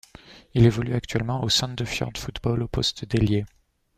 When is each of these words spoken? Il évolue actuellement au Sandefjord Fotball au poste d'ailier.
Il 0.55 0.65
évolue 0.65 0.95
actuellement 0.95 1.43
au 1.43 1.49
Sandefjord 1.49 2.13
Fotball 2.17 2.63
au 2.63 2.67
poste 2.67 3.05
d'ailier. 3.05 3.45